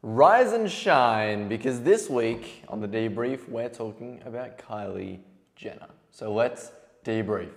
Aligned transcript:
Rise 0.00 0.52
and 0.52 0.70
shine 0.70 1.48
because 1.48 1.80
this 1.80 2.08
week 2.08 2.62
on 2.68 2.80
the 2.80 2.86
debrief, 2.86 3.48
we're 3.48 3.68
talking 3.68 4.22
about 4.24 4.56
Kylie 4.56 5.18
Jenner. 5.56 5.88
So 6.12 6.32
let's 6.32 6.70
debrief. 7.04 7.50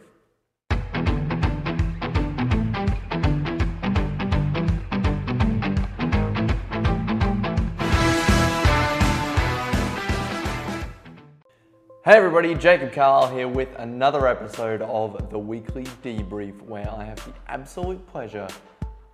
Hey 12.03 12.17
everybody, 12.17 12.55
Jacob 12.55 12.91
Carlisle 12.91 13.35
here 13.35 13.47
with 13.47 13.69
another 13.77 14.25
episode 14.25 14.81
of 14.81 15.29
the 15.29 15.37
weekly 15.37 15.83
debrief 16.03 16.59
where 16.63 16.89
I 16.91 17.03
have 17.03 17.23
the 17.23 17.33
absolute 17.47 18.03
pleasure 18.07 18.47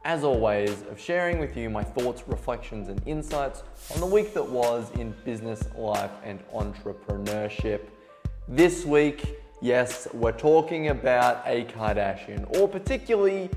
as 0.05 0.23
always, 0.23 0.84
of 0.89 1.00
sharing 1.00 1.39
with 1.39 1.57
you 1.57 1.70
my 1.70 1.84
thoughts, 1.84 2.23
reflections, 2.27 2.88
and 2.89 3.02
insights 3.05 3.64
on 3.93 4.00
the 4.00 4.05
week 4.05 4.34
that 4.34 4.47
was 4.47 4.89
in 4.91 5.14
business, 5.25 5.68
life, 5.75 6.11
and 6.24 6.39
entrepreneurship. 6.54 7.82
This 8.47 8.86
week, 8.86 9.38
yes, 9.61 10.07
we're 10.14 10.32
talking 10.32 10.89
about 10.89 11.43
a 11.46 11.65
Kardashian, 11.65 12.50
or 12.57 12.68
particularly 12.68 13.50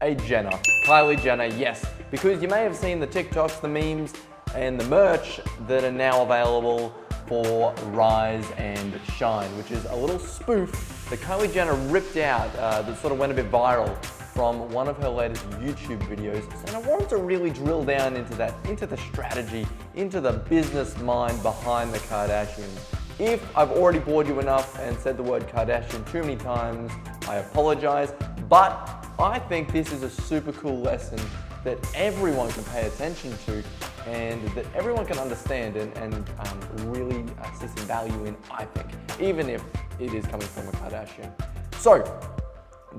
a 0.00 0.14
Jenner. 0.14 0.56
Kylie 0.86 1.20
Jenner, 1.20 1.46
yes, 1.46 1.84
because 2.10 2.40
you 2.40 2.48
may 2.48 2.62
have 2.62 2.76
seen 2.76 3.00
the 3.00 3.06
TikToks, 3.06 3.60
the 3.60 3.68
memes, 3.68 4.12
and 4.54 4.78
the 4.78 4.86
merch 4.86 5.40
that 5.66 5.82
are 5.82 5.90
now 5.90 6.22
available 6.22 6.94
for 7.26 7.74
Rise 7.86 8.48
and 8.58 9.00
Shine, 9.16 9.56
which 9.56 9.70
is 9.70 9.84
a 9.86 9.96
little 9.96 10.18
spoof 10.18 11.06
that 11.10 11.18
Kylie 11.20 11.52
Jenner 11.52 11.74
ripped 11.74 12.16
out 12.16 12.54
uh, 12.56 12.82
that 12.82 12.98
sort 12.98 13.12
of 13.12 13.18
went 13.18 13.32
a 13.32 13.34
bit 13.34 13.50
viral 13.50 13.96
from 14.34 14.68
one 14.72 14.88
of 14.88 14.96
her 14.96 15.08
latest 15.08 15.48
YouTube 15.52 16.00
videos. 16.08 16.44
And 16.66 16.76
I 16.76 16.80
wanted 16.80 17.08
to 17.10 17.18
really 17.18 17.50
drill 17.50 17.84
down 17.84 18.16
into 18.16 18.34
that, 18.34 18.52
into 18.66 18.84
the 18.84 18.96
strategy, 18.96 19.64
into 19.94 20.20
the 20.20 20.32
business 20.32 20.98
mind 20.98 21.40
behind 21.42 21.94
the 21.94 21.98
Kardashians. 22.00 22.80
If 23.20 23.56
I've 23.56 23.70
already 23.70 24.00
bored 24.00 24.26
you 24.26 24.40
enough 24.40 24.76
and 24.80 24.98
said 24.98 25.16
the 25.16 25.22
word 25.22 25.46
Kardashian 25.46 26.10
too 26.10 26.22
many 26.22 26.34
times, 26.34 26.90
I 27.28 27.36
apologize. 27.36 28.12
But 28.48 29.06
I 29.20 29.38
think 29.38 29.72
this 29.72 29.92
is 29.92 30.02
a 30.02 30.10
super 30.10 30.50
cool 30.50 30.80
lesson 30.80 31.20
that 31.62 31.78
everyone 31.94 32.50
can 32.50 32.64
pay 32.64 32.86
attention 32.86 33.32
to 33.46 33.62
and 34.06 34.42
that 34.48 34.66
everyone 34.74 35.06
can 35.06 35.18
understand 35.18 35.76
and, 35.76 35.96
and 35.96 36.14
um, 36.14 36.92
really 36.92 37.24
see 37.58 37.68
some 37.68 37.86
value 37.86 38.24
in, 38.24 38.36
I 38.50 38.64
think, 38.64 38.88
even 39.20 39.48
if 39.48 39.64
it 40.00 40.12
is 40.12 40.26
coming 40.26 40.46
from 40.48 40.68
a 40.68 40.72
Kardashian. 40.72 41.32
So, 41.78 42.02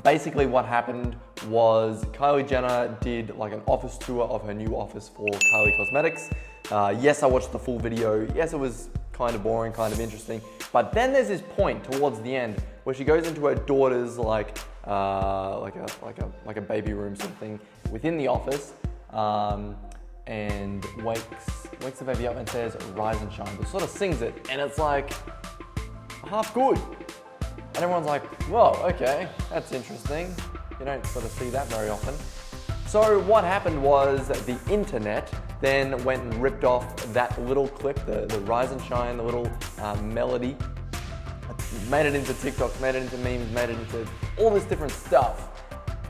basically 0.03 0.45
what 0.45 0.65
happened 0.65 1.15
was 1.47 2.03
Kylie 2.05 2.47
Jenner 2.47 2.95
did 3.01 3.35
like 3.35 3.53
an 3.53 3.61
office 3.65 3.97
tour 3.97 4.23
of 4.23 4.43
her 4.43 4.53
new 4.53 4.75
office 4.75 5.09
for 5.09 5.27
Kylie 5.27 5.77
Cosmetics. 5.77 6.29
Uh, 6.71 6.95
yes, 6.99 7.23
I 7.23 7.27
watched 7.27 7.51
the 7.51 7.59
full 7.59 7.79
video. 7.79 8.27
Yes, 8.35 8.53
it 8.53 8.59
was 8.59 8.89
kind 9.13 9.35
of 9.35 9.43
boring, 9.43 9.71
kind 9.71 9.93
of 9.93 9.99
interesting. 9.99 10.41
But 10.71 10.91
then 10.91 11.13
there's 11.13 11.27
this 11.27 11.41
point 11.41 11.83
towards 11.83 12.19
the 12.21 12.35
end 12.35 12.61
where 12.83 12.93
she 12.93 13.03
goes 13.03 13.27
into 13.27 13.45
her 13.45 13.55
daughter's 13.55 14.17
like 14.17 14.57
uh, 14.85 15.59
like 15.59 15.75
a 15.75 15.87
like 16.03 16.19
a 16.19 16.31
like 16.45 16.57
a 16.57 16.61
baby 16.61 16.93
room 16.93 17.15
sort 17.15 17.31
of 17.31 17.37
thing 17.37 17.59
within 17.91 18.17
the 18.17 18.27
office, 18.27 18.73
um, 19.11 19.75
and 20.27 20.85
wakes 21.03 21.67
wakes 21.81 21.99
the 21.99 22.05
baby 22.05 22.27
up 22.27 22.35
and 22.35 22.47
says 22.49 22.75
"Rise 22.95 23.21
and 23.21 23.31
shine," 23.31 23.55
but 23.57 23.67
sort 23.67 23.83
of 23.83 23.89
sings 23.89 24.21
it, 24.21 24.33
and 24.49 24.59
it's 24.59 24.77
like 24.77 25.13
half 26.27 26.53
good. 26.53 26.79
And 27.75 27.83
everyone's 27.83 28.07
like, 28.07 28.23
whoa, 28.43 28.71
okay, 28.85 29.27
that's 29.49 29.73
interesting. 29.73 30.33
You 30.79 30.85
don't 30.85 31.05
sort 31.07 31.25
of 31.25 31.31
see 31.31 31.49
that 31.49 31.67
very 31.67 31.89
often. 31.89 32.15
So 32.87 33.19
what 33.23 33.43
happened 33.43 33.83
was 33.83 34.29
the 34.29 34.57
internet 34.71 35.29
then 35.59 36.01
went 36.05 36.23
and 36.23 36.41
ripped 36.41 36.63
off 36.63 36.95
that 37.11 37.37
little 37.41 37.67
clip, 37.67 37.97
the, 38.05 38.27
the 38.27 38.39
Rise 38.41 38.71
and 38.71 38.81
Shine, 38.83 39.17
the 39.17 39.23
little 39.23 39.51
uh, 39.79 39.95
melody, 40.03 40.55
made 41.89 42.05
it 42.05 42.15
into 42.15 42.33
TikTok, 42.35 42.79
made 42.79 42.95
it 42.95 43.03
into 43.03 43.17
memes, 43.17 43.51
made 43.51 43.69
it 43.69 43.77
into 43.77 44.07
all 44.37 44.51
this 44.51 44.63
different 44.63 44.93
stuff. 44.93 45.49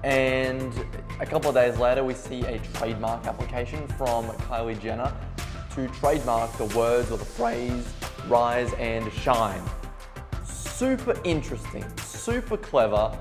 And 0.04 0.72
a 1.20 1.26
couple 1.26 1.50
of 1.50 1.56
days 1.56 1.80
later, 1.80 2.04
we 2.04 2.14
see 2.14 2.42
a 2.42 2.60
trademark 2.76 3.26
application 3.26 3.88
from 3.88 4.28
Kylie 4.28 4.80
Jenner 4.80 5.12
to 5.74 5.88
trademark 5.88 6.56
the 6.60 6.66
words 6.78 7.10
or 7.10 7.18
the 7.18 7.26
phrase 7.26 7.92
rise 8.28 8.72
and 8.74 9.12
shine 9.14 9.64
super 10.76 11.18
interesting, 11.24 11.86
super 12.00 12.58
clever. 12.58 13.18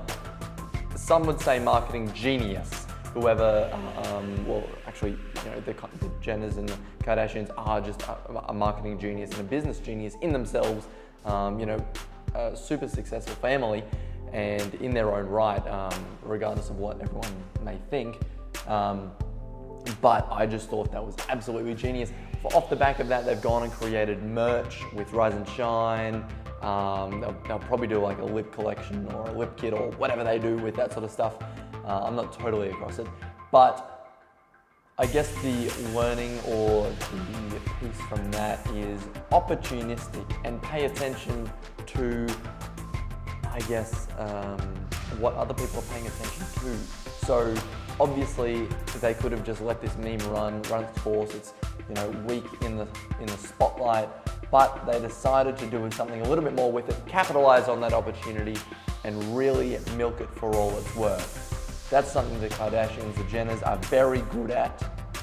Some 0.96 1.24
would 1.26 1.40
say 1.40 1.60
marketing 1.60 2.12
genius. 2.12 2.86
Whoever, 3.12 3.70
um, 4.06 4.44
well, 4.44 4.64
actually, 4.88 5.12
you 5.12 5.50
know, 5.50 5.60
the, 5.60 5.72
the 5.72 6.08
Jenners 6.20 6.56
and 6.56 6.68
the 6.68 6.76
Kardashians 7.04 7.50
are 7.56 7.80
just 7.80 8.02
a, 8.02 8.48
a, 8.48 8.52
marketing 8.52 8.98
genius 8.98 9.30
and 9.30 9.40
a 9.40 9.44
business 9.44 9.78
genius 9.78 10.16
in 10.20 10.32
themselves. 10.32 10.88
Um, 11.24 11.60
you 11.60 11.66
know, 11.66 11.86
a 12.34 12.56
super 12.56 12.88
successful 12.88 13.36
family, 13.36 13.84
and 14.32 14.74
in 14.74 14.92
their 14.92 15.14
own 15.14 15.26
right, 15.26 15.64
um, 15.68 16.04
regardless 16.24 16.70
of 16.70 16.78
what 16.78 17.00
everyone 17.00 17.32
may 17.62 17.78
think. 17.88 18.18
Um, 18.66 19.12
but 20.00 20.26
I 20.28 20.44
just 20.46 20.68
thought 20.68 20.90
that 20.90 21.04
was 21.04 21.14
absolutely 21.28 21.74
genius. 21.76 22.10
off 22.52 22.68
the 22.68 22.76
back 22.76 22.98
of 22.98 23.06
that, 23.08 23.24
they've 23.24 23.40
gone 23.40 23.62
and 23.62 23.72
created 23.72 24.24
merch 24.24 24.82
with 24.92 25.12
Rise 25.12 25.34
and 25.34 25.48
Shine. 25.50 26.24
Um, 26.64 27.20
they'll, 27.20 27.36
they'll, 27.46 27.58
probably 27.58 27.86
do 27.86 27.98
like 27.98 28.18
a 28.20 28.24
lip 28.24 28.50
collection 28.50 29.06
or 29.12 29.28
a 29.28 29.32
lip 29.32 29.54
kit 29.58 29.74
or 29.74 29.90
whatever 29.92 30.24
they 30.24 30.38
do 30.38 30.56
with 30.56 30.74
that 30.76 30.92
sort 30.92 31.04
of 31.04 31.10
stuff. 31.10 31.36
Uh, 31.84 32.04
I'm 32.04 32.16
not 32.16 32.32
totally 32.32 32.70
across 32.70 32.98
it, 32.98 33.06
but 33.52 34.16
I 34.96 35.04
guess 35.04 35.30
the 35.42 35.70
learning 35.94 36.40
or 36.48 36.88
the 36.88 37.60
piece 37.80 38.00
from 38.08 38.30
that 38.30 38.66
is 38.70 39.02
opportunistic 39.30 40.24
and 40.44 40.62
pay 40.62 40.86
attention 40.86 41.50
to, 41.84 42.26
I 43.50 43.60
guess, 43.68 44.08
um, 44.18 44.58
what 45.18 45.34
other 45.34 45.52
people 45.52 45.80
are 45.80 45.92
paying 45.92 46.06
attention 46.06 46.44
to. 46.62 47.26
So 47.26 47.54
obviously 48.00 48.68
they 49.02 49.12
could 49.12 49.32
have 49.32 49.44
just 49.44 49.60
let 49.60 49.82
this 49.82 49.94
meme 49.98 50.18
run, 50.32 50.62
run 50.62 50.84
its 50.84 50.98
course. 51.00 51.34
It's 51.34 51.52
you 51.90 51.94
know 51.96 52.08
weak 52.26 52.44
in 52.62 52.78
the 52.78 52.88
in 53.20 53.26
the 53.26 53.36
spotlight 53.36 54.08
but 54.54 54.86
they 54.86 55.00
decided 55.00 55.56
to 55.56 55.66
do 55.66 55.90
something 55.90 56.20
a 56.20 56.28
little 56.28 56.44
bit 56.44 56.54
more 56.54 56.70
with 56.70 56.88
it, 56.88 56.94
capitalize 57.08 57.66
on 57.66 57.80
that 57.80 57.92
opportunity, 57.92 58.56
and 59.02 59.36
really 59.36 59.76
milk 59.96 60.20
it 60.20 60.30
for 60.30 60.54
all 60.54 60.70
it's 60.78 60.94
worth. 60.94 61.88
That's 61.90 62.12
something 62.12 62.40
the 62.40 62.48
Kardashians, 62.50 63.16
the 63.16 63.24
Jenners 63.24 63.66
are 63.66 63.78
very 63.88 64.20
good 64.30 64.52
at. 64.52 64.78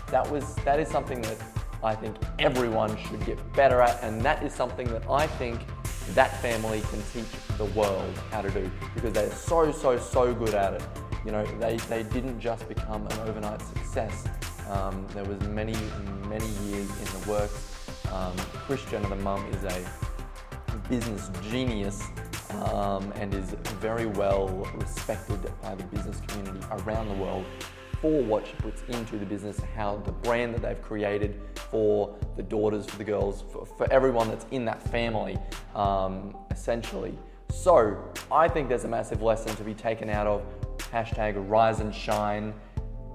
That 0.07 0.29
was 0.29 0.55
that 0.65 0.81
is 0.81 0.89
something 0.89 1.21
that 1.21 1.37
I 1.81 1.95
think 1.95 2.17
everyone 2.39 2.97
should 2.97 3.25
get 3.25 3.39
better 3.53 3.79
at, 3.79 4.03
and 4.03 4.21
that 4.21 4.43
is 4.43 4.53
something 4.53 4.87
that 4.89 5.09
I 5.09 5.27
think 5.27 5.61
that 6.09 6.41
family 6.41 6.81
can 6.91 7.01
teach 7.13 7.31
the 7.57 7.67
world 7.67 8.13
how 8.31 8.41
to 8.41 8.51
do 8.51 8.69
because 8.95 9.13
they're 9.13 9.31
so 9.31 9.71
so 9.71 9.97
so 9.97 10.33
good 10.33 10.55
at 10.55 10.73
it. 10.73 10.83
You 11.25 11.31
know, 11.31 11.45
they, 11.57 11.77
they 11.77 12.03
didn't 12.03 12.41
just 12.41 12.67
become 12.67 13.07
an 13.07 13.17
overnight 13.19 13.61
success. 13.61 14.27
Um, 14.69 15.07
there 15.13 15.23
was 15.23 15.39
many 15.47 15.77
many 16.27 16.49
years 16.67 16.89
in 16.99 17.21
the 17.21 17.29
works 17.29 17.70
um, 18.11 18.35
Jenner, 18.89 19.09
the 19.09 19.15
mum, 19.17 19.45
is 19.53 19.63
a 19.63 19.85
business 20.89 21.29
genius 21.49 22.03
um, 22.65 23.11
and 23.15 23.33
is 23.33 23.51
very 23.79 24.05
well 24.05 24.47
respected 24.75 25.39
by 25.61 25.75
the 25.75 25.83
business 25.85 26.21
community 26.27 26.59
around 26.71 27.07
the 27.07 27.15
world 27.15 27.45
for 28.01 28.23
what 28.23 28.47
she 28.47 28.53
puts 28.53 28.81
into 28.89 29.17
the 29.17 29.25
business, 29.25 29.59
how 29.75 29.97
the 29.97 30.11
brand 30.11 30.55
that 30.55 30.61
they've 30.63 30.81
created 30.81 31.39
for 31.69 32.15
the 32.35 32.43
daughters, 32.43 32.85
for 32.87 32.97
the 32.97 33.03
girls, 33.03 33.43
for, 33.51 33.65
for 33.65 33.91
everyone 33.93 34.27
that's 34.27 34.45
in 34.51 34.65
that 34.65 34.81
family, 34.89 35.37
um, 35.75 36.35
essentially. 36.49 37.17
So 37.51 37.97
I 38.31 38.47
think 38.47 38.69
there's 38.69 38.85
a 38.85 38.87
massive 38.87 39.21
lesson 39.21 39.55
to 39.55 39.63
be 39.63 39.73
taken 39.73 40.09
out 40.09 40.25
of 40.25 40.43
hashtag 40.91 41.35
rise 41.47 41.79
and 41.79 41.93
shine 41.93 42.53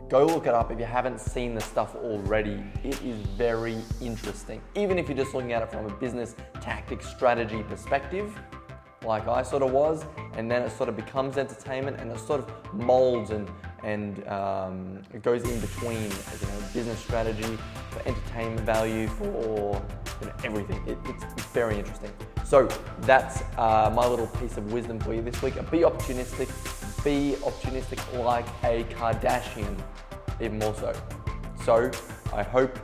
Go 0.09 0.25
look 0.25 0.47
it 0.47 0.55
up 0.55 0.71
if 0.71 0.79
you 0.79 0.85
haven't 0.85 1.21
seen 1.21 1.57
the 1.57 1.61
stuff 1.61 1.97
already. 1.97 2.63
It 2.85 3.03
is 3.03 3.17
very 3.37 3.77
interesting. 4.01 4.63
Even 4.77 5.01
if 5.01 5.09
you're 5.09 5.19
just 5.19 5.35
looking 5.35 5.53
at 5.53 5.63
it 5.63 5.71
from 5.73 5.85
a 5.85 5.91
business 5.97 6.37
tactic 6.61 7.03
strategy 7.03 7.65
perspective, 7.65 8.33
like 9.05 9.27
I 9.27 9.43
sort 9.43 9.65
of 9.65 9.73
was, 9.73 10.05
and 10.35 10.49
then 10.49 10.63
it 10.63 10.71
sort 10.71 10.89
of 10.89 10.95
becomes 10.95 11.39
entertainment 11.39 11.99
and 11.99 12.13
it 12.13 12.21
sort 12.21 12.41
of 12.41 12.75
molds 12.75 13.31
and 13.31 13.51
and 13.83 14.27
um, 14.29 15.03
it 15.13 15.23
goes 15.23 15.43
in 15.43 15.61
between, 15.61 16.03
you 16.03 16.47
know, 16.47 16.67
business 16.73 16.99
strategy 17.01 17.59
for 17.91 18.01
entertainment 18.07 18.61
value 18.61 19.09
for 19.09 19.81
you 20.21 20.27
know, 20.27 20.33
everything. 20.45 20.83
It, 20.87 20.99
it's 21.05 21.45
very 21.47 21.79
interesting. 21.79 22.11
So 22.45 22.69
that's 23.01 23.43
uh, 23.59 23.93
my 23.95 24.07
little 24.07 24.29
piece 24.29 24.57
of 24.57 24.73
wisdom 24.73 25.01
for 25.01 25.15
you 25.15 25.23
this 25.23 25.41
week. 25.43 25.55
Be 25.71 25.81
opportunistic. 25.81 26.49
Be 27.07 27.37
opportunistic 27.43 28.01
like 28.25 28.49
a 28.65 28.83
Kardashian 28.95 29.81
even 30.41 30.59
more 30.59 30.75
so. 30.75 30.93
So 31.65 31.93
I 32.35 32.43
hope 32.43 32.77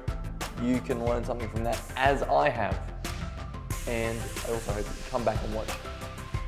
you 0.62 0.78
can 0.78 1.04
learn 1.04 1.24
something 1.24 1.48
from 1.48 1.64
that 1.64 1.82
as 1.96 2.22
I 2.22 2.48
have. 2.48 2.78
And 3.88 4.16
I 4.46 4.52
also 4.52 4.74
hope 4.74 4.86
you 4.86 5.02
come 5.10 5.24
back 5.24 5.42
and 5.42 5.52
watch 5.52 5.70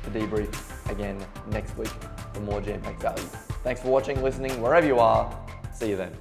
the 0.05 0.17
debrief 0.17 0.89
again 0.89 1.17
next 1.51 1.77
week 1.77 1.91
for 2.33 2.39
more 2.39 2.61
jam 2.61 2.81
packed 2.81 3.01
value. 3.01 3.25
Thanks 3.65 3.81
for 3.81 3.89
watching, 3.89 4.23
listening, 4.23 4.61
wherever 4.61 4.87
you 4.87 4.99
are. 4.99 5.37
See 5.73 5.89
you 5.89 5.97
then. 5.97 6.15